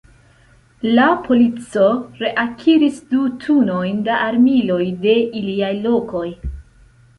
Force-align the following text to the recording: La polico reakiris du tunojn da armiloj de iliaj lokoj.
La 0.99 1.03
polico 1.27 1.83
reakiris 2.21 2.97
du 3.13 3.21
tunojn 3.45 4.01
da 4.09 4.19
armiloj 4.31 4.83
de 5.07 5.15
iliaj 5.43 5.73
lokoj. 5.87 6.27